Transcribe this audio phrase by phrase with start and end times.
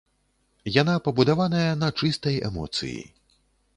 [0.81, 2.99] Яна пабудаваная на чыстай эмоцыі.